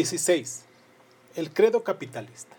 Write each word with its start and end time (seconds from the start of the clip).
16. 0.00 0.62
El 1.36 1.52
credo 1.52 1.84
capitalista. 1.84 2.56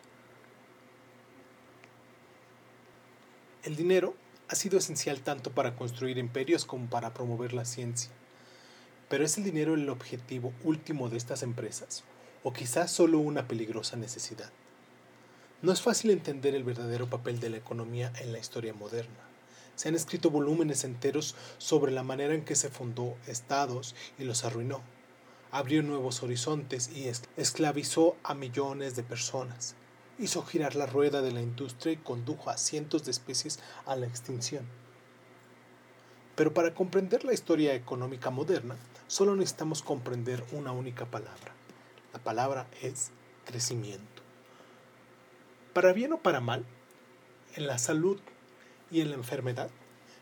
El 3.64 3.75
dinero 3.75 4.14
ha 4.48 4.54
sido 4.54 4.78
esencial 4.78 5.21
tanto 5.21 5.50
para 5.50 5.75
construir 5.75 6.20
imperios 6.20 6.66
como 6.66 6.88
para 6.88 7.16
promover 7.16 7.54
la 7.54 7.66
ciencia. 7.66 8.12
Pero 9.10 9.25
¿es 9.25 9.39
el 9.39 9.43
dinero 9.43 9.74
el 9.74 9.89
objetivo 9.89 10.54
último 10.64 11.10
de 11.10 11.18
estas 11.18 11.42
empresas? 11.42 12.04
¿O 12.43 12.54
quizás 12.54 12.92
solo 12.92 13.18
una 13.18 13.48
peligrosa 13.48 13.98
necesidad? 13.98 14.51
No 15.64 15.71
es 15.71 15.82
fácil 15.82 16.12
entender 16.12 16.54
el 16.54 16.64
verdadero 16.64 17.10
papel 17.10 17.39
de 17.39 17.50
la 17.50 17.57
economía 17.57 18.14
en 18.20 18.34
la 18.34 18.37
historia 18.37 18.76
moderna. 18.76 19.28
Se 19.76 19.89
han 19.89 19.96
escrito 19.96 20.29
volúmenes 20.29 20.84
enteros 20.84 21.36
sobre 21.57 21.92
la 21.92 22.04
manera 22.04 22.36
en 22.36 22.46
que 22.46 22.54
se 22.54 22.70
fundó 22.70 23.18
estados 23.26 23.96
y 24.20 24.26
los 24.26 24.46
arruinó 24.46 24.84
abrió 25.51 25.83
nuevos 25.83 26.23
horizontes 26.23 26.89
y 26.96 27.11
esclavizó 27.36 28.15
a 28.23 28.33
millones 28.33 28.96
de 28.96 29.04
personas. 29.04 29.75
Hizo 30.18 30.43
girar 30.43 30.75
la 30.75 30.86
rueda 30.86 31.21
de 31.21 31.32
la 31.32 31.42
industria 31.42 31.93
y 31.93 31.97
condujo 31.97 32.50
a 32.50 32.58
cientos 32.58 33.03
de 33.03 33.11
especies 33.11 33.59
a 33.86 33.95
la 33.95 34.08
extinción. 34.08 34.66
Pero 36.36 36.53
para 36.53 36.73
comprender 36.73 37.25
la 37.25 37.33
historia 37.33 37.73
económica 37.73 38.30
moderna, 38.30 38.78
solo 39.08 39.36
necesitamos 39.36 39.81
comprender 39.81 40.44
una 40.53 40.72
única 40.72 41.06
palabra. 41.06 41.53
La 42.14 42.20
palabra 42.20 42.67
es 42.81 43.11
crecimiento. 43.45 44.22
Para 45.73 45.92
bien 45.92 46.14
o 46.14 46.20
para 46.20 46.39
mal, 46.39 46.66
en 47.56 47.67
la 47.67 47.78
salud 47.78 48.20
y 48.89 49.02
en 49.02 49.09
la 49.09 49.16
enfermedad, 49.16 49.70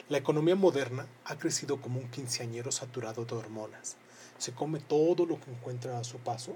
la 0.08 0.18
economía 0.18 0.56
moderna 0.56 1.06
ha 1.26 1.38
crecido 1.38 1.80
como 1.80 2.00
un 2.00 2.10
quinceañero 2.10 2.72
saturado 2.72 3.26
de 3.26 3.36
hormonas 3.36 3.98
se 4.40 4.54
come 4.54 4.80
todo 4.80 5.28
lo 5.28 5.40
que 5.40 5.52
encuentra 5.52 6.00
a 6.00 6.04
su 6.04 6.18
paso 6.18 6.56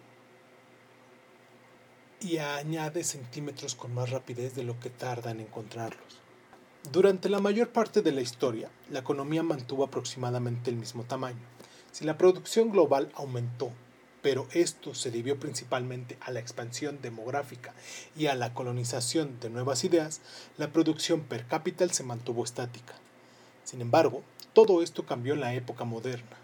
y 2.19 2.37
añade 2.37 3.03
centímetros 3.03 3.75
con 3.75 3.93
más 3.93 4.09
rapidez 4.09 4.55
de 4.55 4.63
lo 4.63 4.79
que 4.79 4.89
tarda 4.89 5.31
en 5.31 5.41
encontrarlos. 5.41 6.19
Durante 6.91 7.29
la 7.29 7.39
mayor 7.39 7.69
parte 7.69 8.01
de 8.01 8.11
la 8.11 8.21
historia, 8.21 8.69
la 8.89 8.99
economía 8.99 9.43
mantuvo 9.43 9.83
aproximadamente 9.83 10.69
el 10.69 10.77
mismo 10.77 11.03
tamaño. 11.03 11.45
Si 11.91 12.05
la 12.05 12.17
producción 12.17 12.71
global 12.71 13.11
aumentó, 13.15 13.71
pero 14.21 14.47
esto 14.53 14.95
se 14.95 15.11
debió 15.11 15.37
principalmente 15.37 16.17
a 16.21 16.31
la 16.31 16.39
expansión 16.39 16.99
demográfica 17.01 17.73
y 18.17 18.27
a 18.27 18.35
la 18.35 18.53
colonización 18.53 19.39
de 19.41 19.49
nuevas 19.49 19.83
ideas, 19.83 20.21
la 20.57 20.71
producción 20.71 21.21
per 21.21 21.45
cápita 21.45 21.87
se 21.89 22.03
mantuvo 22.03 22.43
estática. 22.43 22.95
Sin 23.65 23.81
embargo, 23.81 24.23
todo 24.53 24.81
esto 24.81 25.05
cambió 25.05 25.33
en 25.33 25.41
la 25.41 25.53
época 25.53 25.83
moderna. 25.83 26.42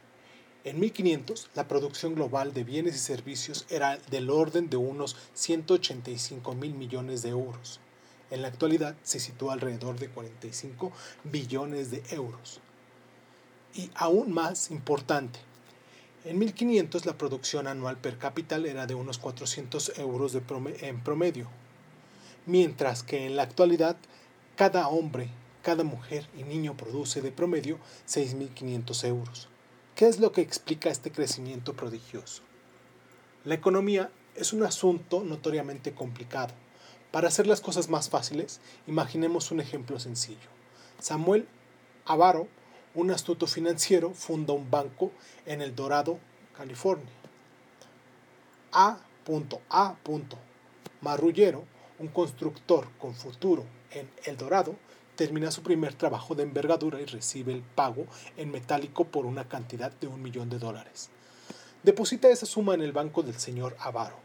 En 0.65 0.77
1500, 0.77 1.51
la 1.55 1.69
producción 1.69 2.15
global 2.15 2.53
de 2.53 2.65
bienes 2.65 2.93
y 2.95 2.99
servicios 2.99 3.65
era 3.69 3.97
del 4.11 4.29
orden 4.29 4.69
de 4.69 4.75
unos 4.75 5.15
185 5.33 6.53
mil 6.53 6.73
millones 6.73 7.21
de 7.21 7.29
euros. 7.29 7.79
En 8.29 8.41
la 8.41 8.49
actualidad 8.49 8.97
se 9.01 9.21
sitúa 9.21 9.53
alrededor 9.53 9.97
de 9.97 10.09
45 10.09 10.91
billones 11.23 11.91
de 11.91 12.03
euros. 12.11 12.59
Y 13.73 13.89
aún 13.95 14.33
más 14.33 14.69
importante, 14.69 15.39
en 16.25 16.37
1500 16.37 17.05
la 17.05 17.17
producción 17.17 17.65
anual 17.65 17.95
per 17.95 18.17
cápita 18.17 18.57
era 18.57 18.85
de 18.85 18.95
unos 18.95 19.17
400 19.17 19.97
euros 19.97 20.35
en 20.35 20.99
promedio, 21.01 21.47
mientras 22.45 23.03
que 23.03 23.25
en 23.25 23.37
la 23.37 23.43
actualidad 23.43 23.95
cada 24.57 24.89
hombre, 24.89 25.29
cada 25.63 25.85
mujer 25.85 26.27
y 26.37 26.43
niño 26.43 26.75
produce 26.75 27.21
de 27.21 27.31
promedio 27.31 27.77
6.500 28.09 29.07
euros. 29.07 29.47
¿Qué 29.99 30.07
es 30.07 30.21
lo 30.21 30.31
que 30.31 30.39
explica 30.39 30.89
este 30.89 31.11
crecimiento 31.11 31.73
prodigioso? 31.73 32.41
La 33.43 33.55
economía 33.55 34.09
es 34.33 34.53
un 34.53 34.63
asunto 34.63 35.25
notoriamente 35.25 35.93
complicado. 35.93 36.53
Para 37.11 37.27
hacer 37.27 37.47
las 37.47 37.59
cosas 37.59 37.89
más 37.89 38.07
fáciles, 38.09 38.61
imaginemos 38.87 39.51
un 39.51 39.59
ejemplo 39.59 39.99
sencillo. 39.99 40.47
Samuel 40.99 41.49
Avaro, 42.05 42.47
un 42.95 43.11
astuto 43.11 43.45
financiero, 43.45 44.13
funda 44.13 44.53
un 44.53 44.71
banco 44.71 45.11
en 45.45 45.61
El 45.61 45.75
Dorado, 45.75 46.17
California. 46.55 47.11
A. 48.71 48.99
A. 49.69 49.95
Marrullero, 51.01 51.65
un 51.99 52.07
constructor 52.07 52.87
con 52.99 53.15
futuro 53.15 53.65
en 53.91 54.09
El 54.23 54.37
Dorado, 54.37 54.77
termina 55.19 55.51
su 55.51 55.63
primer 55.63 55.95
trabajo 55.95 56.33
de 56.33 56.43
envergadura 56.43 57.01
y 57.01 57.05
recibe 57.05 57.51
el 57.51 57.61
pago 57.61 58.07
en 58.37 58.51
metálico 58.51 59.03
por 59.03 59.25
una 59.25 59.49
cantidad 59.49 59.91
de 59.91 60.07
un 60.07 60.21
millón 60.21 60.49
de 60.49 60.59
dólares. 60.59 61.09
Deposita 61.83 62.29
esa 62.29 62.45
suma 62.45 62.73
en 62.73 62.79
el 62.79 62.93
banco 62.93 63.21
del 63.21 63.37
señor 63.37 63.75
Avaro. 63.79 64.15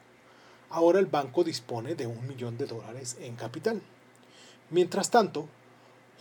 Ahora 0.71 1.01
el 1.01 1.07
banco 1.07 1.43
dispone 1.43 1.97
de 1.97 2.07
un 2.07 2.29
millón 2.29 2.57
de 2.57 2.67
dólares 2.67 3.17
en 3.19 3.35
capital. 3.35 3.83
Mientras 4.71 5.11
tanto, 5.11 5.49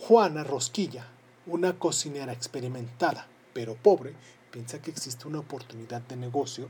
Juana 0.00 0.42
Rosquilla, 0.42 1.06
una 1.46 1.78
cocinera 1.78 2.32
experimentada 2.32 3.28
pero 3.52 3.76
pobre, 3.76 4.12
piensa 4.50 4.82
que 4.82 4.90
existe 4.90 5.28
una 5.28 5.38
oportunidad 5.38 6.02
de 6.02 6.16
negocio 6.16 6.68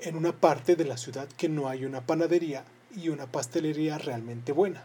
en 0.00 0.16
una 0.16 0.32
parte 0.32 0.74
de 0.74 0.86
la 0.86 0.96
ciudad 0.96 1.28
que 1.36 1.48
no 1.48 1.68
hay 1.68 1.84
una 1.84 2.04
panadería 2.04 2.64
y 2.96 3.10
una 3.10 3.30
pastelería 3.30 3.96
realmente 3.98 4.50
buena 4.50 4.82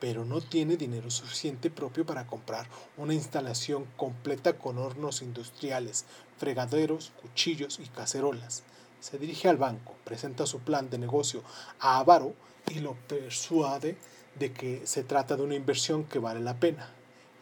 pero 0.00 0.24
no 0.24 0.40
tiene 0.40 0.76
dinero 0.76 1.10
suficiente 1.10 1.70
propio 1.70 2.04
para 2.04 2.26
comprar 2.26 2.66
una 2.96 3.14
instalación 3.14 3.86
completa 3.96 4.58
con 4.58 4.78
hornos 4.78 5.22
industriales, 5.22 6.04
fregaderos, 6.38 7.12
cuchillos 7.22 7.78
y 7.78 7.86
cacerolas. 7.86 8.62
Se 9.00 9.18
dirige 9.18 9.48
al 9.48 9.56
banco, 9.56 9.94
presenta 10.04 10.46
su 10.46 10.60
plan 10.60 10.90
de 10.90 10.98
negocio 10.98 11.42
a 11.80 11.98
Avaro 11.98 12.34
y 12.68 12.80
lo 12.80 12.94
persuade 12.94 13.96
de 14.38 14.52
que 14.52 14.86
se 14.86 15.02
trata 15.02 15.36
de 15.36 15.42
una 15.42 15.54
inversión 15.54 16.04
que 16.04 16.18
vale 16.18 16.40
la 16.40 16.58
pena. 16.58 16.90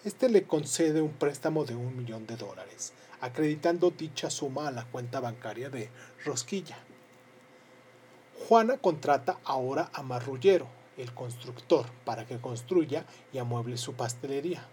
Este 0.04 0.28
le 0.28 0.44
concede 0.46 1.00
un 1.00 1.12
préstamo 1.12 1.64
de 1.64 1.74
un 1.74 1.96
millón 1.96 2.26
de 2.26 2.36
dólares, 2.36 2.92
acreditando 3.20 3.90
dicha 3.90 4.30
suma 4.30 4.68
a 4.68 4.70
la 4.70 4.84
cuenta 4.84 5.20
bancaria 5.20 5.70
de 5.70 5.88
Rosquilla. 6.24 6.76
Juana 8.46 8.76
contrata 8.76 9.38
ahora 9.44 9.90
a 9.94 10.02
Marrullero, 10.02 10.68
el 10.96 11.12
constructor 11.12 11.86
para 12.04 12.26
que 12.26 12.40
construya 12.40 13.04
y 13.32 13.38
amueble 13.38 13.76
su 13.76 13.94
pastelería. 13.94 14.66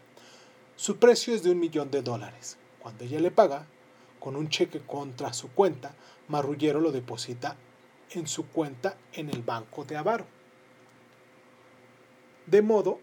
Su 0.76 0.98
precio 0.98 1.34
es 1.34 1.44
de 1.44 1.52
un 1.52 1.60
millón 1.60 1.92
de 1.92 2.02
dólares. 2.02 2.58
Cuando 2.80 3.04
ella 3.04 3.20
le 3.20 3.32
paga, 3.32 3.68
con 4.20 4.36
un 4.36 4.50
cheque 4.50 4.82
contra 4.82 5.34
su 5.34 5.50
cuenta, 5.50 5.96
Marrullero 6.28 6.80
lo 6.80 6.92
deposita 6.92 7.56
en 8.12 8.28
su 8.28 8.48
cuenta 8.48 8.98
en 9.14 9.30
el 9.30 9.42
banco 9.42 9.84
de 9.84 9.98
Avaro. 9.98 10.26
De 12.46 12.62
modo 12.62 13.00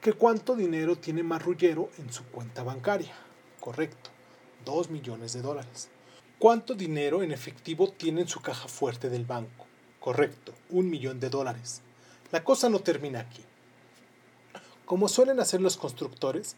que 0.00 0.12
cuánto 0.12 0.54
dinero 0.54 0.96
tiene 0.96 1.22
Marrullero 1.22 1.90
en 1.98 2.12
su 2.12 2.24
cuenta 2.24 2.62
bancaria. 2.62 3.14
Correcto, 3.60 4.10
dos 4.64 4.90
millones 4.90 5.32
de 5.32 5.42
dólares. 5.42 5.90
¿Cuánto 6.38 6.74
dinero 6.74 7.22
en 7.22 7.32
efectivo 7.32 7.90
tiene 7.90 8.22
en 8.22 8.28
su 8.28 8.40
caja 8.40 8.68
fuerte 8.68 9.10
del 9.10 9.24
banco? 9.24 9.66
Correcto, 9.98 10.54
un 10.70 10.88
millón 10.88 11.18
de 11.18 11.30
dólares. 11.30 11.82
La 12.30 12.44
cosa 12.44 12.68
no 12.68 12.80
termina 12.80 13.20
aquí. 13.20 13.42
Como 14.84 15.08
suelen 15.08 15.40
hacer 15.40 15.62
los 15.62 15.78
constructores, 15.78 16.56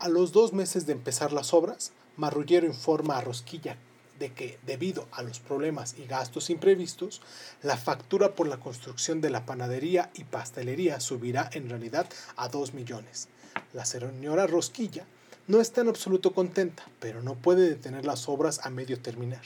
a 0.00 0.08
los 0.08 0.32
dos 0.32 0.52
meses 0.52 0.86
de 0.86 0.92
empezar 0.92 1.32
las 1.32 1.54
obras, 1.54 1.92
Marrullero 2.16 2.66
informa 2.66 3.18
a 3.18 3.20
Rosquilla 3.20 3.76
de 4.18 4.32
que, 4.32 4.58
debido 4.66 5.06
a 5.12 5.22
los 5.22 5.38
problemas 5.38 5.94
y 5.98 6.06
gastos 6.06 6.50
imprevistos, 6.50 7.20
la 7.62 7.76
factura 7.76 8.34
por 8.34 8.48
la 8.48 8.58
construcción 8.58 9.20
de 9.20 9.30
la 9.30 9.46
panadería 9.46 10.10
y 10.14 10.24
pastelería 10.24 10.98
subirá 10.98 11.48
en 11.52 11.68
realidad 11.68 12.08
a 12.36 12.48
2 12.48 12.74
millones. 12.74 13.28
La 13.72 13.84
señora 13.84 14.48
Rosquilla 14.48 15.06
no 15.46 15.60
está 15.60 15.82
en 15.82 15.88
absoluto 15.88 16.32
contenta, 16.32 16.84
pero 16.98 17.22
no 17.22 17.34
puede 17.34 17.68
detener 17.68 18.04
las 18.04 18.28
obras 18.28 18.60
a 18.64 18.70
medio 18.70 19.00
terminar, 19.00 19.42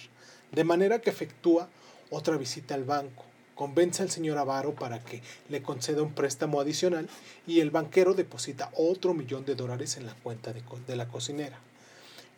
de 0.52 0.64
manera 0.64 1.00
que 1.00 1.10
efectúa 1.10 1.68
otra 2.10 2.38
visita 2.38 2.74
al 2.74 2.84
banco, 2.84 3.24
convence 3.58 4.04
al 4.04 4.10
señor 4.10 4.38
Avaro 4.38 4.72
para 4.76 5.00
que 5.04 5.20
le 5.48 5.62
conceda 5.62 6.00
un 6.04 6.12
préstamo 6.12 6.60
adicional 6.60 7.08
y 7.44 7.58
el 7.58 7.72
banquero 7.72 8.14
deposita 8.14 8.70
otro 8.76 9.14
millón 9.14 9.44
de 9.44 9.56
dólares 9.56 9.96
en 9.96 10.06
la 10.06 10.14
cuenta 10.14 10.52
de, 10.52 10.94
la 10.94 11.08
cocinera. 11.08 11.58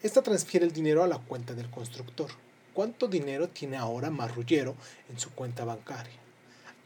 Esta 0.03 0.23
transfiere 0.23 0.65
el 0.65 0.73
dinero 0.73 1.05
a 1.05 1.09
la 1.09 1.19
cuenta 1.19 1.53
del 1.53 1.69
constructor. 1.69 2.31
¿Cuánto 2.73 3.07
dinero 3.07 3.51
tiene 3.51 3.77
ahora 3.77 4.09
Marrullero 4.09 4.75
en 5.11 5.21
su 5.21 5.29
cuenta 5.33 5.67
bancaria? 5.67 6.19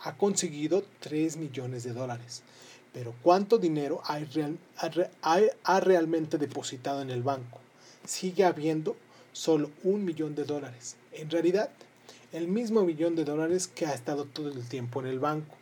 Ha 0.00 0.16
conseguido 0.16 0.82
3 0.98 1.36
millones 1.36 1.84
de 1.84 1.92
dólares. 1.92 2.42
Pero 2.92 3.14
¿cuánto 3.22 3.58
dinero 3.58 4.02
ha 4.04 5.80
realmente 5.80 6.38
depositado 6.38 7.02
en 7.02 7.10
el 7.10 7.22
banco? 7.22 7.60
Sigue 8.04 8.44
habiendo 8.44 8.96
solo 9.32 9.70
un 9.84 10.04
millón 10.04 10.34
de 10.34 10.42
dólares. 10.42 10.96
En 11.12 11.30
realidad, 11.30 11.70
el 12.34 12.48
mismo 12.48 12.82
millón 12.82 13.14
de 13.14 13.24
dólares 13.24 13.68
que 13.68 13.86
ha 13.86 13.94
estado 13.94 14.24
todo 14.24 14.48
el 14.48 14.66
tiempo 14.66 14.98
en 15.00 15.06
el 15.06 15.20
banco. 15.20 15.54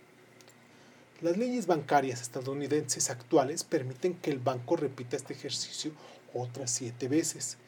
Las 1.21 1.37
leyes 1.37 1.67
bancarias 1.67 2.23
estadounidenses 2.23 3.11
actuales 3.11 3.63
permiten 3.63 4.15
que 4.15 4.31
el 4.31 4.39
banco 4.39 4.77
repita 4.77 5.15
este 5.15 5.35
ejercicio 5.35 5.93
otras 6.33 6.71
siete 6.71 7.09
veces. 7.09 7.59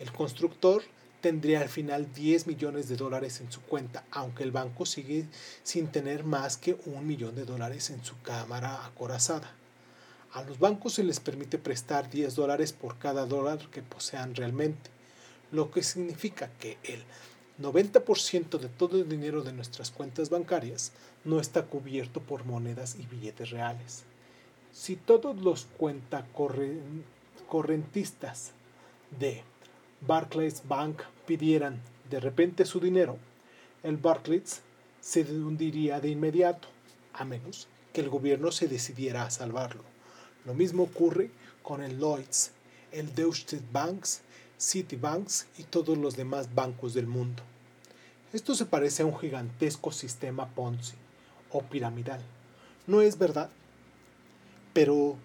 El 0.00 0.10
constructor 0.10 0.82
tendría 1.20 1.60
al 1.60 1.68
final 1.68 2.12
10 2.12 2.48
millones 2.48 2.88
de 2.88 2.96
dólares 2.96 3.40
en 3.40 3.52
su 3.52 3.62
cuenta, 3.62 4.02
aunque 4.10 4.42
el 4.42 4.50
banco 4.50 4.86
sigue 4.86 5.26
sin 5.62 5.86
tener 5.86 6.24
más 6.24 6.56
que 6.56 6.76
un 6.84 7.06
millón 7.06 7.36
de 7.36 7.44
dólares 7.44 7.90
en 7.90 8.04
su 8.04 8.20
cámara 8.22 8.84
acorazada. 8.86 9.54
A 10.32 10.42
los 10.42 10.58
bancos 10.58 10.94
se 10.94 11.04
les 11.04 11.20
permite 11.20 11.58
prestar 11.58 12.10
10 12.10 12.34
dólares 12.34 12.72
por 12.72 12.98
cada 12.98 13.24
dólar 13.24 13.60
que 13.70 13.82
posean 13.82 14.34
realmente, 14.34 14.90
lo 15.52 15.70
que 15.70 15.84
significa 15.84 16.50
que 16.58 16.76
el 16.82 17.04
90% 17.60 18.58
de 18.58 18.68
todo 18.68 18.98
el 18.98 19.08
dinero 19.08 19.42
de 19.42 19.52
nuestras 19.52 19.90
cuentas 19.90 20.30
bancarias 20.30 20.92
no 21.24 21.40
está 21.40 21.64
cubierto 21.64 22.20
por 22.20 22.44
monedas 22.44 22.94
y 22.98 23.06
billetes 23.06 23.50
reales. 23.50 24.04
Si 24.72 24.94
todos 24.94 25.40
los 25.40 25.66
cuentacorrentistas 25.76 28.52
de 29.18 29.42
Barclays 30.00 30.62
Bank 30.68 31.02
pidieran 31.26 31.80
de 32.08 32.20
repente 32.20 32.64
su 32.64 32.78
dinero, 32.78 33.18
el 33.82 33.96
Barclays 33.96 34.60
se 35.00 35.22
hundiría 35.22 35.98
de 36.00 36.10
inmediato, 36.10 36.68
a 37.12 37.24
menos 37.24 37.66
que 37.92 38.02
el 38.02 38.08
gobierno 38.08 38.52
se 38.52 38.68
decidiera 38.68 39.24
a 39.24 39.30
salvarlo. 39.30 39.82
Lo 40.44 40.54
mismo 40.54 40.84
ocurre 40.84 41.32
con 41.62 41.82
el 41.82 41.98
Lloyds, 41.98 42.52
el 42.92 43.12
Deutsche 43.14 43.60
Banks, 43.72 44.20
Citibanks 44.58 45.46
y 45.56 45.62
todos 45.62 45.96
los 45.96 46.16
demás 46.16 46.54
bancos 46.54 46.92
del 46.92 47.06
mundo. 47.06 47.42
Esto 48.32 48.54
se 48.54 48.66
parece 48.66 49.02
a 49.02 49.06
un 49.06 49.16
gigantesco 49.16 49.92
sistema 49.92 50.48
Ponzi 50.48 50.96
o 51.50 51.62
piramidal. 51.62 52.20
No 52.86 53.00
es 53.00 53.18
verdad, 53.18 53.50
pero 54.72 55.16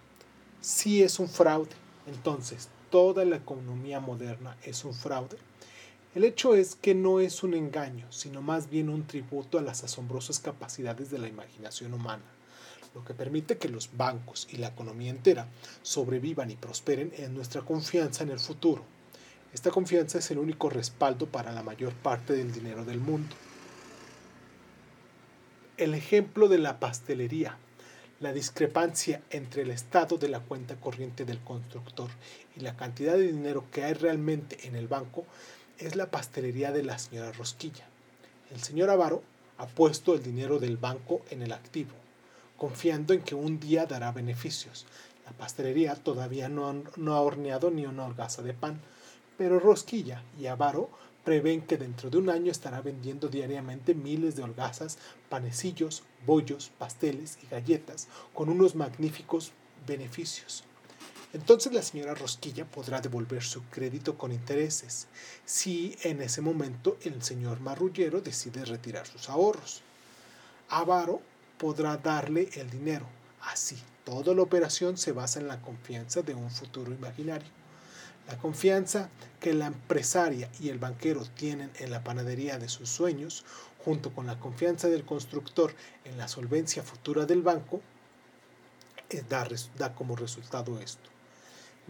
sí 0.61 1.01
es 1.01 1.19
un 1.19 1.27
fraude. 1.27 1.71
Entonces, 2.05 2.69
toda 2.91 3.25
la 3.25 3.37
economía 3.37 3.99
moderna 3.99 4.55
es 4.63 4.85
un 4.85 4.93
fraude. 4.93 5.37
El 6.13 6.25
hecho 6.25 6.53
es 6.53 6.75
que 6.75 6.93
no 6.93 7.19
es 7.19 7.41
un 7.41 7.55
engaño, 7.55 8.11
sino 8.11 8.43
más 8.43 8.69
bien 8.69 8.87
un 8.87 9.07
tributo 9.07 9.57
a 9.57 9.63
las 9.63 9.83
asombrosas 9.83 10.39
capacidades 10.39 11.09
de 11.09 11.17
la 11.17 11.27
imaginación 11.27 11.95
humana, 11.95 12.23
lo 12.93 13.03
que 13.03 13.15
permite 13.15 13.57
que 13.57 13.67
los 13.67 13.97
bancos 13.97 14.47
y 14.51 14.57
la 14.57 14.67
economía 14.67 15.09
entera 15.09 15.47
sobrevivan 15.81 16.51
y 16.51 16.55
prosperen 16.55 17.11
en 17.17 17.33
nuestra 17.33 17.61
confianza 17.61 18.21
en 18.21 18.29
el 18.29 18.39
futuro. 18.39 18.83
Esta 19.53 19.71
confianza 19.71 20.19
es 20.19 20.31
el 20.31 20.39
único 20.39 20.69
respaldo 20.69 21.27
para 21.27 21.51
la 21.51 21.63
mayor 21.63 21.93
parte 21.93 22.33
del 22.33 22.51
dinero 22.51 22.85
del 22.85 22.99
mundo. 22.99 23.35
El 25.77 25.93
ejemplo 25.93 26.47
de 26.47 26.59
la 26.59 26.79
pastelería 26.79 27.57
la 28.23 28.31
discrepancia 28.31 29.21
entre 29.31 29.63
el 29.63 29.71
estado 29.71 30.17
de 30.17 30.29
la 30.29 30.39
cuenta 30.39 30.77
corriente 30.77 31.25
del 31.25 31.41
constructor 31.41 32.09
y 32.55 32.61
la 32.61 32.77
cantidad 32.77 33.15
de 33.15 33.27
dinero 33.27 33.65
que 33.69 33.83
hay 33.83 33.93
realmente 33.95 34.65
en 34.65 34.77
el 34.77 34.87
banco 34.87 35.25
es 35.77 35.97
la 35.97 36.09
pastelería 36.09 36.71
de 36.71 36.83
la 36.83 36.97
señora 36.97 37.33
Rosquilla. 37.33 37.85
El 38.49 38.61
señor 38.61 38.89
Avaro 38.89 39.23
ha 39.57 39.67
puesto 39.67 40.13
el 40.13 40.23
dinero 40.23 40.57
del 40.57 40.77
banco 40.77 41.21
en 41.31 41.41
el 41.41 41.51
activo, 41.51 41.91
confiando 42.55 43.13
en 43.13 43.23
que 43.23 43.35
un 43.35 43.59
día 43.59 43.87
dará 43.87 44.13
beneficios. 44.13 44.85
La 45.25 45.33
pastelería 45.33 45.95
todavía 45.95 46.47
no, 46.47 46.69
ha 46.69 47.19
horneado 47.19 47.71
ni 47.71 47.85
una 47.85 48.05
holgaza 48.05 48.41
de 48.41 48.53
pan, 48.53 48.79
pero 49.37 49.59
Rosquilla 49.59 50.23
y 50.39 50.47
Avaro 50.47 50.89
prevén 51.23 51.61
que 51.61 51.77
dentro 51.77 52.09
de 52.09 52.17
un 52.17 52.29
año 52.29 52.51
estará 52.51 52.81
vendiendo 52.81 53.27
diariamente 53.29 53.93
miles 53.93 54.35
de 54.35 54.43
holgazas, 54.43 54.97
panecillos, 55.29 56.03
bollos, 56.25 56.71
pasteles 56.77 57.37
y 57.43 57.47
galletas 57.47 58.07
con 58.33 58.49
unos 58.49 58.75
magníficos 58.75 59.53
beneficios. 59.87 60.63
Entonces 61.33 61.73
la 61.73 61.81
señora 61.81 62.13
Rosquilla 62.13 62.65
podrá 62.65 63.01
devolver 63.01 63.41
su 63.41 63.63
crédito 63.63 64.17
con 64.17 64.31
intereses 64.31 65.07
si 65.45 65.97
en 66.03 66.21
ese 66.21 66.41
momento 66.41 66.97
el 67.01 67.23
señor 67.23 67.59
marrullero 67.59 68.21
decide 68.21 68.65
retirar 68.65 69.07
sus 69.07 69.29
ahorros. 69.29 69.81
Avaro 70.69 71.21
podrá 71.57 71.97
darle 71.97 72.49
el 72.53 72.69
dinero. 72.69 73.07
Así, 73.41 73.77
toda 74.03 74.35
la 74.35 74.43
operación 74.43 74.97
se 74.97 75.11
basa 75.11 75.39
en 75.39 75.47
la 75.47 75.61
confianza 75.61 76.21
de 76.21 76.35
un 76.35 76.51
futuro 76.51 76.91
imaginario. 76.91 77.62
La 78.27 78.37
confianza 78.37 79.09
que 79.39 79.53
la 79.53 79.67
empresaria 79.67 80.49
y 80.59 80.69
el 80.69 80.79
banquero 80.79 81.25
tienen 81.25 81.71
en 81.79 81.91
la 81.91 82.03
panadería 82.03 82.57
de 82.57 82.69
sus 82.69 82.89
sueños, 82.89 83.43
junto 83.83 84.13
con 84.13 84.25
la 84.27 84.39
confianza 84.39 84.87
del 84.87 85.03
constructor 85.03 85.73
en 86.05 86.17
la 86.17 86.27
solvencia 86.29 86.83
futura 86.83 87.25
del 87.25 87.41
banco, 87.41 87.81
eh, 89.09 89.23
da, 89.27 89.47
da 89.77 89.93
como 89.93 90.15
resultado 90.15 90.79
esto. 90.79 91.09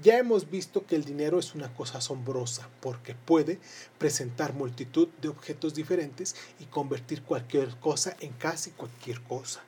Ya 0.02 0.18
hemos 0.18 0.50
visto 0.50 0.88
que 0.88 0.96
el 0.96 1.06
dinero 1.06 1.38
es 1.38 1.54
una 1.54 1.72
cosa 1.72 2.00
asombrosa 2.00 2.68
porque 2.82 3.14
puede 3.14 3.60
presentar 4.00 4.54
multitud 4.54 5.08
de 5.22 5.28
objetos 5.28 5.76
diferentes 5.76 6.36
y 6.60 6.66
convertir 6.66 7.22
cualquier 7.22 7.80
cosa 7.80 8.18
en 8.20 8.34
casi 8.34 8.72
cualquier 8.72 9.22
cosa. 9.22 9.62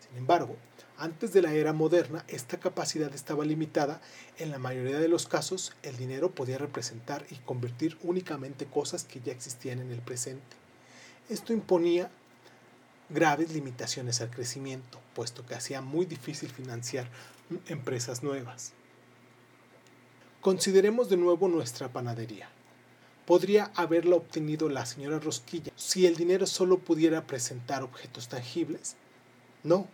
Sin 0.00 0.16
embargo, 0.16 0.56
antes 1.02 1.32
de 1.32 1.42
la 1.42 1.52
era 1.52 1.72
moderna, 1.72 2.24
esta 2.28 2.60
capacidad 2.60 3.12
estaba 3.12 3.44
limitada. 3.44 4.00
En 4.38 4.52
la 4.52 4.58
mayoría 4.58 5.00
de 5.00 5.08
los 5.08 5.26
casos, 5.26 5.72
el 5.82 5.96
dinero 5.96 6.30
podía 6.30 6.58
representar 6.58 7.26
y 7.28 7.38
convertir 7.38 7.98
únicamente 8.04 8.66
cosas 8.66 9.02
que 9.02 9.20
ya 9.20 9.32
existían 9.32 9.80
en 9.80 9.90
el 9.90 9.98
presente. 9.98 10.56
Esto 11.28 11.52
imponía 11.52 12.08
graves 13.08 13.52
limitaciones 13.52 14.20
al 14.20 14.30
crecimiento, 14.30 15.00
puesto 15.12 15.44
que 15.44 15.56
hacía 15.56 15.80
muy 15.80 16.06
difícil 16.06 16.50
financiar 16.50 17.08
empresas 17.66 18.22
nuevas. 18.22 18.72
Consideremos 20.40 21.08
de 21.08 21.16
nuevo 21.16 21.48
nuestra 21.48 21.88
panadería. 21.88 22.48
¿Podría 23.26 23.72
haberla 23.74 24.14
obtenido 24.14 24.68
la 24.68 24.86
señora 24.86 25.18
Rosquilla 25.18 25.72
si 25.74 26.06
el 26.06 26.14
dinero 26.14 26.46
solo 26.46 26.78
pudiera 26.78 27.26
presentar 27.26 27.82
objetos 27.82 28.28
tangibles? 28.28 28.94
No, 29.64 29.88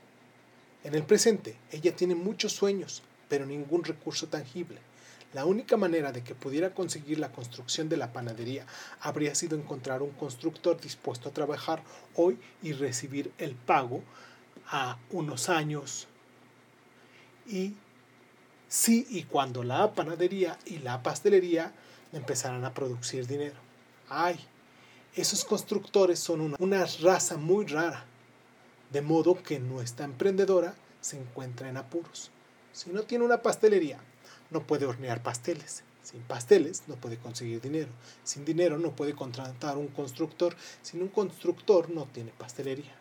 en 0.88 0.94
el 0.94 1.04
presente, 1.04 1.54
ella 1.70 1.94
tiene 1.94 2.14
muchos 2.14 2.52
sueños, 2.52 3.02
pero 3.28 3.44
ningún 3.44 3.84
recurso 3.84 4.26
tangible. 4.28 4.78
La 5.34 5.44
única 5.44 5.76
manera 5.76 6.12
de 6.12 6.24
que 6.24 6.34
pudiera 6.34 6.72
conseguir 6.72 7.18
la 7.18 7.30
construcción 7.30 7.90
de 7.90 7.98
la 7.98 8.10
panadería 8.14 8.64
habría 9.02 9.34
sido 9.34 9.58
encontrar 9.58 10.00
un 10.00 10.12
constructor 10.12 10.80
dispuesto 10.80 11.28
a 11.28 11.32
trabajar 11.32 11.82
hoy 12.14 12.38
y 12.62 12.72
recibir 12.72 13.30
el 13.36 13.54
pago 13.54 14.02
a 14.66 14.96
unos 15.10 15.50
años. 15.50 16.08
Y 17.46 17.74
sí 18.66 19.06
y 19.10 19.24
cuando 19.24 19.64
la 19.64 19.92
panadería 19.92 20.58
y 20.64 20.78
la 20.78 21.02
pastelería 21.02 21.74
empezaran 22.14 22.64
a 22.64 22.72
producir 22.72 23.26
dinero. 23.26 23.56
Ay, 24.08 24.40
esos 25.14 25.44
constructores 25.44 26.18
son 26.18 26.40
una, 26.40 26.56
una 26.58 26.86
raza 27.02 27.36
muy 27.36 27.66
rara 27.66 28.07
de 28.90 29.02
modo 29.02 29.42
que 29.42 29.58
nuestra 29.58 30.04
emprendedora 30.04 30.74
se 31.00 31.18
encuentra 31.18 31.68
en 31.68 31.76
apuros. 31.76 32.30
Si 32.72 32.90
no 32.90 33.02
tiene 33.02 33.24
una 33.24 33.42
pastelería, 33.42 33.98
no 34.50 34.66
puede 34.66 34.86
hornear 34.86 35.22
pasteles. 35.22 35.82
Sin 36.02 36.22
pasteles 36.22 36.84
no 36.86 36.94
puede 36.94 37.18
conseguir 37.18 37.60
dinero. 37.60 37.90
Sin 38.24 38.44
dinero 38.44 38.78
no 38.78 38.96
puede 38.96 39.14
contratar 39.14 39.76
un 39.76 39.88
constructor. 39.88 40.56
Sin 40.82 41.02
un 41.02 41.08
constructor 41.08 41.90
no 41.90 42.06
tiene 42.06 42.32
pastelería. 42.38 42.94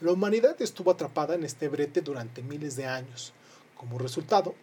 La 0.00 0.12
humanidad 0.12 0.56
estuvo 0.60 0.90
atrapada 0.90 1.34
en 1.34 1.44
este 1.44 1.68
brete 1.68 2.00
durante 2.00 2.42
miles 2.42 2.76
de 2.76 2.86
años. 2.86 3.34
Como 3.76 3.98
resultado, 3.98 4.54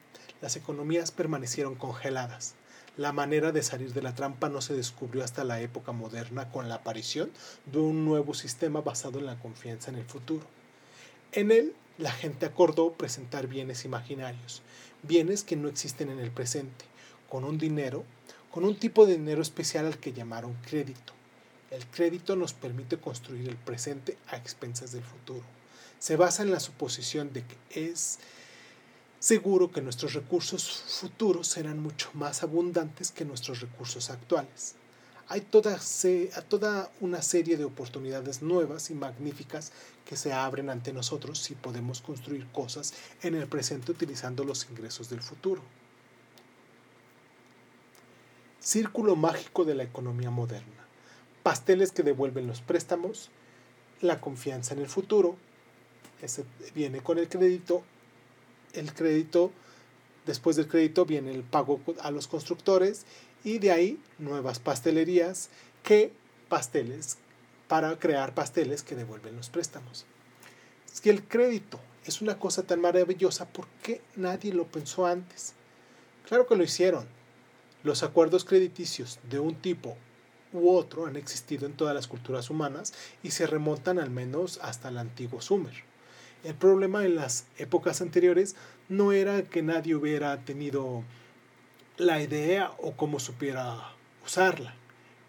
las 0.41 0.55
economías 0.55 1.11
permanecieron 1.11 1.75
congeladas. 1.75 2.55
La 2.97 3.13
manera 3.13 3.53
de 3.53 3.63
salir 3.63 3.93
de 3.93 4.01
la 4.01 4.15
trampa 4.15 4.49
no 4.49 4.61
se 4.61 4.73
descubrió 4.73 5.23
hasta 5.23 5.45
la 5.45 5.61
época 5.61 5.93
moderna 5.93 6.51
con 6.51 6.67
la 6.67 6.75
aparición 6.75 7.31
de 7.65 7.79
un 7.79 8.03
nuevo 8.03 8.33
sistema 8.33 8.81
basado 8.81 9.19
en 9.19 9.27
la 9.27 9.39
confianza 9.39 9.91
en 9.91 9.97
el 9.97 10.03
futuro. 10.03 10.45
En 11.31 11.51
él, 11.51 11.73
la 11.97 12.11
gente 12.11 12.45
acordó 12.45 12.91
presentar 12.91 13.47
bienes 13.47 13.85
imaginarios, 13.85 14.61
bienes 15.03 15.43
que 15.43 15.55
no 15.55 15.69
existen 15.69 16.09
en 16.09 16.19
el 16.19 16.31
presente, 16.31 16.83
con 17.29 17.45
un 17.45 17.57
dinero, 17.57 18.03
con 18.51 18.65
un 18.65 18.75
tipo 18.75 19.05
de 19.05 19.13
dinero 19.13 19.41
especial 19.41 19.85
al 19.85 19.97
que 19.97 20.11
llamaron 20.11 20.53
crédito. 20.55 21.13
El 21.69 21.85
crédito 21.87 22.35
nos 22.35 22.51
permite 22.53 22.97
construir 22.97 23.47
el 23.47 23.55
presente 23.55 24.17
a 24.27 24.35
expensas 24.35 24.91
del 24.91 25.03
futuro. 25.03 25.45
Se 25.99 26.17
basa 26.17 26.43
en 26.43 26.51
la 26.51 26.59
suposición 26.59 27.31
de 27.31 27.45
que 27.45 27.89
es 27.89 28.19
seguro 29.21 29.71
que 29.71 29.83
nuestros 29.83 30.13
recursos 30.13 30.83
futuros 30.99 31.45
serán 31.45 31.79
mucho 31.79 32.09
más 32.15 32.41
abundantes 32.41 33.11
que 33.11 33.23
nuestros 33.23 33.61
recursos 33.61 34.09
actuales. 34.09 34.73
Hay 35.27 35.41
toda, 35.41 35.79
toda, 36.49 36.91
una 37.01 37.21
serie 37.21 37.55
de 37.55 37.63
oportunidades 37.63 38.41
nuevas 38.41 38.89
y 38.89 38.95
magníficas 38.95 39.73
que 40.05 40.17
se 40.17 40.33
abren 40.33 40.71
ante 40.71 40.91
nosotros 40.91 41.37
si 41.37 41.53
podemos 41.53 42.01
construir 42.01 42.47
cosas 42.47 42.95
en 43.21 43.35
el 43.35 43.47
presente 43.47 43.91
utilizando 43.91 44.43
los 44.43 44.67
ingresos 44.69 45.07
del 45.07 45.21
futuro. 45.21 45.61
Círculo 48.59 49.15
mágico 49.15 49.65
de 49.65 49.75
la 49.75 49.83
economía 49.83 50.31
moderna. 50.31 50.87
Pasteles 51.43 51.91
que 51.91 52.01
devuelven 52.01 52.47
los 52.47 52.61
préstamos, 52.61 53.29
la 54.01 54.19
confianza 54.19 54.73
en 54.73 54.79
el 54.79 54.89
futuro, 54.89 55.37
ese 56.23 56.43
viene 56.73 57.01
con 57.01 57.19
el 57.19 57.29
crédito 57.29 57.83
el 58.73 58.93
crédito, 58.93 59.51
después 60.25 60.55
del 60.55 60.67
crédito 60.67 61.05
viene 61.05 61.31
el 61.31 61.43
pago 61.43 61.81
a 62.01 62.11
los 62.11 62.27
constructores 62.27 63.05
y 63.43 63.59
de 63.59 63.71
ahí 63.71 63.99
nuevas 64.19 64.59
pastelerías 64.59 65.49
que 65.83 66.13
pasteles 66.49 67.17
para 67.67 67.97
crear 67.97 68.33
pasteles 68.33 68.83
que 68.83 68.95
devuelven 68.95 69.35
los 69.35 69.49
préstamos. 69.49 70.05
Si 70.91 71.09
el 71.09 71.23
crédito 71.23 71.79
es 72.05 72.21
una 72.21 72.37
cosa 72.37 72.63
tan 72.63 72.81
maravillosa, 72.81 73.47
¿por 73.47 73.67
qué 73.81 74.01
nadie 74.15 74.53
lo 74.53 74.65
pensó 74.65 75.05
antes? 75.05 75.53
Claro 76.27 76.47
que 76.47 76.55
lo 76.55 76.63
hicieron. 76.63 77.07
Los 77.83 78.03
acuerdos 78.03 78.45
crediticios 78.45 79.19
de 79.29 79.39
un 79.39 79.55
tipo 79.55 79.97
u 80.53 80.71
otro 80.71 81.05
han 81.05 81.15
existido 81.15 81.65
en 81.65 81.73
todas 81.73 81.95
las 81.95 82.07
culturas 82.07 82.49
humanas 82.49 82.93
y 83.23 83.31
se 83.31 83.47
remontan 83.47 83.99
al 83.99 84.09
menos 84.09 84.59
hasta 84.61 84.89
el 84.89 84.97
antiguo 84.97 85.41
Sumer. 85.41 85.90
El 86.43 86.55
problema 86.55 87.05
en 87.05 87.15
las 87.15 87.45
épocas 87.59 88.01
anteriores 88.01 88.55
no 88.89 89.11
era 89.11 89.43
que 89.43 89.61
nadie 89.61 89.93
hubiera 89.93 90.35
tenido 90.43 91.03
la 91.97 92.19
idea 92.19 92.71
o 92.79 92.93
cómo 92.93 93.19
supiera 93.19 93.93
usarla. 94.25 94.73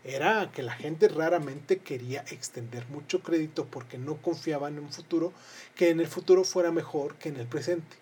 Era 0.04 0.50
que 0.50 0.62
la 0.62 0.72
gente 0.72 1.08
raramente 1.08 1.78
quería 1.78 2.24
extender 2.30 2.88
mucho 2.88 3.22
crédito 3.22 3.66
porque 3.66 3.98
no 3.98 4.16
confiaban 4.16 4.78
en 4.78 4.84
un 4.84 4.92
futuro 4.92 5.34
que 5.76 5.90
en 5.90 6.00
el 6.00 6.06
futuro 6.06 6.44
fuera 6.44 6.72
mejor 6.72 7.16
que 7.16 7.28
en 7.28 7.36
el 7.36 7.46
presente. 7.46 7.98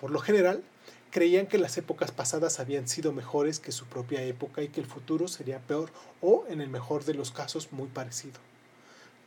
Por 0.00 0.10
lo 0.10 0.18
general, 0.18 0.64
creían 1.10 1.46
que 1.46 1.58
las 1.58 1.76
épocas 1.76 2.10
pasadas 2.10 2.58
habían 2.58 2.88
sido 2.88 3.12
mejores 3.12 3.60
que 3.60 3.70
su 3.70 3.84
propia 3.84 4.22
época 4.22 4.62
y 4.62 4.68
que 4.68 4.80
el 4.80 4.86
futuro 4.86 5.28
sería 5.28 5.60
peor 5.60 5.92
o, 6.22 6.46
en 6.48 6.62
el 6.62 6.70
mejor 6.70 7.04
de 7.04 7.14
los 7.14 7.32
casos, 7.32 7.70
muy 7.70 7.88
parecido. 7.88 8.40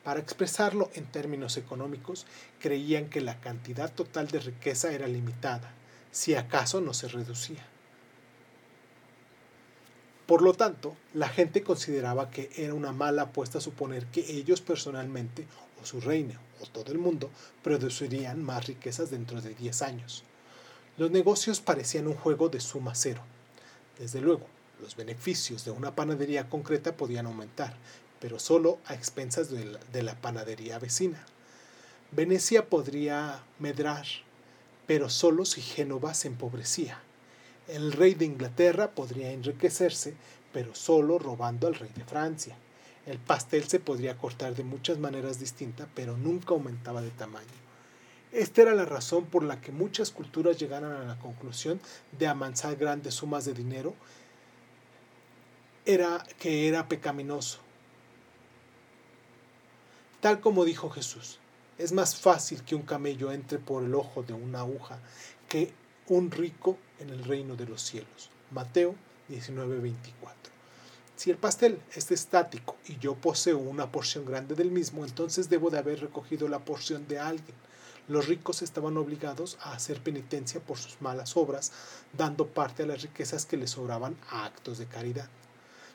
Para 0.08 0.22
expresarlo 0.22 0.90
en 0.94 1.06
términos 1.06 1.58
económicos, 1.58 2.26
creían 2.62 3.10
que 3.10 3.20
la 3.20 3.42
cantidad 3.42 3.94
total 3.94 4.30
de 4.30 4.40
riqueza 4.40 4.94
era 4.94 5.06
limitada, 5.06 5.74
si 6.12 6.34
acaso 6.34 6.80
no 6.80 6.94
se 6.94 7.10
reducía. 7.10 7.68
Por 10.26 10.44
lo 10.44 10.54
tanto, 10.54 10.96
la 11.14 11.28
gente 11.28 11.62
consideraba 11.62 12.30
que 12.30 12.50
era 12.56 12.74
una 12.74 12.94
mala 12.94 13.24
apuesta 13.24 13.60
suponer 13.60 14.06
que 14.06 14.22
ellos 14.32 14.62
personalmente, 14.62 15.46
o 15.84 15.86
su 15.86 16.00
reino, 16.00 16.40
o 16.62 16.68
todo 16.68 16.94
el 16.94 17.00
mundo, 17.00 17.30
producirían 17.62 18.42
más 18.42 18.66
riquezas 18.66 19.12
dentro 19.12 19.42
de 19.42 19.56
10 19.56 19.82
años. 19.82 20.24
Los 20.96 21.12
negocios 21.12 21.60
parecían 21.60 22.08
un 22.08 22.16
juego 22.16 22.48
de 22.48 22.62
suma 22.62 22.96
cero. 22.96 23.24
Desde 24.00 24.22
luego, 24.22 24.48
los 24.82 24.96
beneficios 24.96 25.66
de 25.66 25.72
una 25.72 25.96
panadería 25.96 26.48
concreta 26.48 26.96
podían 26.96 27.26
aumentar, 27.26 27.76
pero 28.20 28.40
solo 28.40 28.80
a 28.86 28.94
expensas 28.94 29.50
de 29.50 30.04
la, 30.04 30.16
panadería 30.16 30.80
vecina. 30.80 31.26
Venecia 32.12 32.70
podría 32.70 33.44
medrar, 33.60 34.06
pero 34.86 35.10
solo 35.10 35.46
si 35.46 35.62
Génova 35.62 36.14
se 36.14 36.28
empobrecía. 36.28 37.00
El 37.68 37.92
rey 37.92 38.14
de 38.14 38.26
Inglaterra 38.26 38.92
podría 38.92 39.32
enriquecerse, 39.32 40.16
pero 40.54 40.74
solo 40.74 41.20
robando 41.20 41.68
al 41.68 41.76
rey 41.76 41.92
de 41.96 42.06
Francia. 42.06 42.56
El 43.06 43.20
pastel 43.20 43.68
se 43.68 43.80
podría 43.80 44.18
cortar 44.18 44.56
de 44.56 44.64
muchas 44.64 44.98
maneras 44.98 45.40
distintas, 45.40 45.88
pero 45.94 46.18
nunca 46.18 46.54
aumentaba 46.54 47.02
de 47.02 47.12
tamaño. 47.12 47.46
Esta 48.32 48.62
era 48.62 48.76
la 48.76 48.86
razón 48.86 49.26
por 49.26 49.44
la 49.44 49.62
que 49.62 49.72
muchas 49.72 50.12
culturas 50.12 50.58
llegaron 50.58 50.92
a 50.92 51.06
la 51.06 51.18
conclusión 51.20 51.80
de 52.18 52.28
amansar 52.28 52.76
grandes 52.76 53.16
sumas 53.16 53.46
de 53.46 53.54
dinero 53.54 53.94
era 55.86 56.26
que 56.38 56.68
era 56.68 56.90
pecaminoso. 56.90 57.60
Tal 60.20 60.40
como 60.40 60.66
dijo 60.66 60.90
Jesús, 60.90 61.38
es 61.78 61.92
más 61.92 62.16
fácil 62.16 62.64
que 62.64 62.74
un 62.74 62.82
camello 62.82 63.32
entre 63.32 63.60
por 63.60 63.84
el 63.84 63.94
ojo 63.94 64.24
de 64.24 64.34
una 64.34 64.62
aguja 64.62 64.98
que 65.48 65.72
un 66.08 66.32
rico 66.32 66.76
en 67.00 67.12
el 67.12 67.24
reino 67.24 67.56
de 67.56 67.68
los 67.68 67.84
cielos. 67.84 68.32
Mateo 68.50 68.96
19:24. 69.30 70.52
Si 71.16 71.30
el 71.30 71.38
pastel 71.38 71.80
es 71.94 72.10
estático 72.10 72.78
y 72.88 72.98
yo 72.98 73.14
poseo 73.14 73.60
una 73.60 73.92
porción 73.92 74.26
grande 74.26 74.56
del 74.56 74.72
mismo, 74.72 75.06
entonces 75.06 75.50
debo 75.50 75.70
de 75.70 75.78
haber 75.78 76.00
recogido 76.00 76.48
la 76.48 76.66
porción 76.66 77.08
de 77.08 77.20
alguien. 77.20 77.56
Los 78.08 78.28
ricos 78.28 78.64
estaban 78.64 78.98
obligados 78.98 79.58
a 79.62 79.74
hacer 79.74 80.02
penitencia 80.02 80.60
por 80.62 80.78
sus 80.78 81.00
malas 81.00 81.38
obras, 81.38 81.72
dando 82.18 82.48
parte 82.48 82.84
a 82.84 82.86
las 82.88 83.04
riquezas 83.04 83.46
que 83.46 83.58
les 83.58 83.72
sobraban 83.72 84.18
a 84.30 84.46
actos 84.46 84.80
de 84.80 84.88
caridad. 84.88 85.30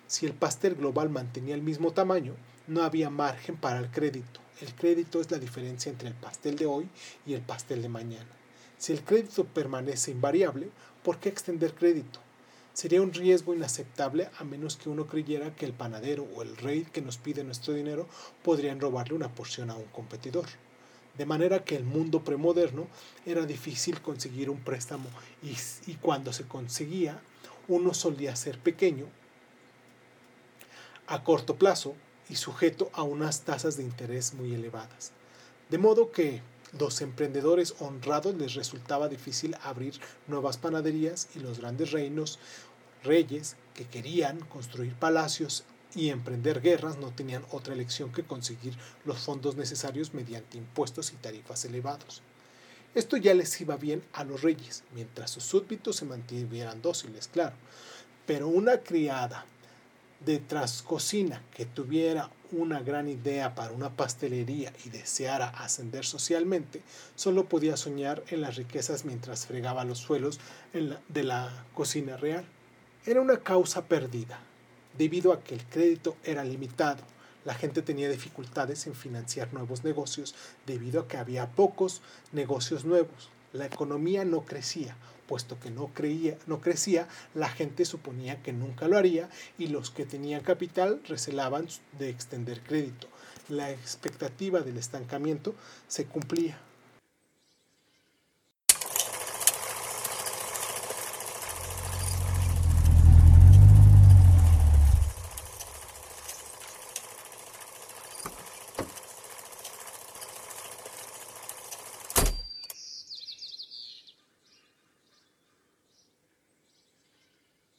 Si 0.07 0.27
el 0.27 0.35
pastel 0.35 0.77
global 0.77 1.09
mantenía 1.09 1.55
el 1.55 1.63
mismo 1.63 1.93
tamaño, 1.93 2.37
no 2.67 2.83
había 2.83 3.11
margen 3.11 3.57
para 3.57 3.79
el 3.79 3.91
crédito. 3.91 4.41
El 4.61 4.75
crédito 4.75 5.21
es 5.21 5.31
la 5.31 5.39
diferencia 5.39 5.91
entre 5.91 6.09
el 6.09 6.15
pastel 6.15 6.57
de 6.57 6.67
hoy 6.67 6.89
y 7.27 7.35
el 7.35 7.41
pastel 7.41 7.83
de 7.83 7.89
mañana. 7.89 8.31
Si 8.79 8.93
el 8.93 9.03
crédito 9.03 9.45
permanece 9.45 10.11
invariable, 10.11 10.69
¿por 11.03 11.19
qué 11.19 11.29
extender 11.29 11.75
crédito? 11.75 12.21
Sería 12.73 13.03
un 13.03 13.13
riesgo 13.13 13.55
inaceptable 13.55 14.31
a 14.39 14.45
menos 14.45 14.77
que 14.77 14.89
uno 14.89 15.07
creyera 15.07 15.55
que 15.55 15.67
el 15.67 15.73
panadero 15.73 16.25
o 16.35 16.43
el 16.43 16.57
rey 16.57 16.87
que 16.93 17.03
nos 17.03 17.19
pide 17.19 17.45
nuestro 17.45 17.75
dinero 17.75 18.09
podrían 18.43 18.81
robarle 18.81 19.15
una 19.15 19.35
porción 19.35 19.71
a 19.71 19.75
un 19.75 19.85
competidor 19.85 20.47
de 21.17 21.27
manera 21.27 21.65
que 21.65 21.77
el 21.77 21.85
mundo 21.85 22.25
premoderno 22.25 22.87
era 23.27 23.45
difícil 23.45 24.01
conseguir 24.01 24.49
un 24.49 24.61
préstamo 24.61 25.09
y, 25.43 25.57
y, 25.91 25.97
cuando 25.97 26.33
se 26.33 26.47
conseguía 26.47 27.21
uno 27.69 27.95
solía 27.95 28.35
ser 28.35 28.59
pequeño, 28.59 29.07
a 31.07 31.23
corto 31.23 31.57
plazo 31.57 31.95
y 32.33 32.37
sujeto 32.37 32.91
a 32.95 33.03
unas 33.03 33.43
tasas 33.43 33.77
de 33.77 33.83
interés 33.83 34.33
muy 34.33 34.55
elevadas. 34.55 35.13
De 35.69 35.77
modo 35.77 36.11
que 36.11 36.41
los 36.79 37.03
emprendedores 37.03 37.75
honrados 37.79 38.35
les 38.37 38.55
resultaba 38.55 39.11
difícil 39.11 39.55
abrir 39.63 40.01
nuevas 40.29 40.57
panaderías 40.57 41.29
y 41.35 41.41
los 41.41 41.59
grandes 41.59 41.91
reinos, 41.91 42.39
reyes 43.05 43.57
que 43.75 43.85
querían 43.85 44.41
construir 44.47 44.95
palacios 44.95 45.65
y 45.95 46.09
emprender 46.09 46.63
guerras 46.63 46.97
no 46.97 47.11
tenían 47.11 47.45
otra 47.51 47.75
elección 47.75 48.11
que 48.11 48.23
conseguir 48.23 48.79
los 49.05 49.19
fondos 49.19 49.57
necesarios 49.57 50.15
mediante 50.15 50.57
impuestos 50.57 51.13
y 51.13 51.17
tarifas 51.17 51.67
elevados. 51.67 52.23
Esto 52.95 53.19
ya 53.19 53.35
les 53.35 53.61
iba 53.61 53.77
bien 53.77 54.03
a 54.15 54.25
los 54.25 54.41
reyes, 54.41 54.85
mientras 54.95 55.33
sus 55.33 55.45
súbditos 55.45 55.97
se 55.97 56.07
mantuvieran 56.07 56.81
dóciles, 56.81 57.29
claro. 57.29 57.57
Pero 58.25 58.49
una 58.49 58.79
criada 58.79 59.45
de 60.25 60.39
trascocina 60.39 61.43
que 61.55 61.67
tuviera 61.67 62.31
una 62.53 62.81
gran 62.81 63.09
idea 63.09 63.55
para 63.55 63.73
una 63.73 63.91
pastelería 63.91 64.73
y 64.85 64.91
deseara 64.91 65.49
ascender 65.49 66.05
socialmente, 66.05 66.83
solo 67.17 67.49
podía 67.49 67.77
soñar 67.77 68.23
en 68.29 68.43
las 68.43 68.57
riquezas 68.57 69.05
mientras 69.05 69.47
fregaba 69.47 69.85
los 69.85 69.99
suelos 69.99 70.39
de 71.09 71.25
la 71.25 71.65
cocina 71.75 72.17
real. 72.17 72.45
Era 73.07 73.21
una 73.21 73.39
causa 73.39 73.87
perdida, 73.87 74.39
debido 74.97 75.33
a 75.33 75.43
que 75.43 75.55
el 75.55 75.65
crédito 75.65 76.17
era 76.25 76.45
limitado. 76.45 77.03
La 77.45 77.55
gente 77.55 77.83
tenía 77.83 78.09
dificultades 78.09 78.87
en 78.87 78.95
financiar 78.95 79.53
nuevos 79.53 79.83
negocios 79.83 80.35
debido 80.67 81.01
a 81.01 81.09
que 81.09 81.17
había 81.17 81.51
pocos 81.51 82.03
negocios 82.31 82.85
nuevos. 82.85 83.31
La 83.53 83.67
economía 83.67 84.25
no 84.25 84.43
crecía, 84.43 84.97
puesto 85.27 85.59
que 85.61 85.71
no, 85.71 85.89
creía, 85.89 86.39
no 86.47 86.61
crecía, 86.61 87.09
la 87.35 87.49
gente 87.49 87.85
suponía 87.85 88.43
que 88.43 88.53
nunca 88.53 88.89
lo 88.89 88.97
haría 88.97 89.29
y 89.59 89.67
los 89.69 89.91
que 89.91 90.07
tenían 90.07 90.43
capital 90.43 91.01
recelaban 91.07 91.69
de 91.99 92.09
extender 92.09 92.61
crédito. 92.63 93.09
La 93.49 93.71
expectativa 93.71 94.61
del 94.61 94.79
estancamiento 94.79 95.55
se 95.89 96.07
cumplía. 96.07 96.59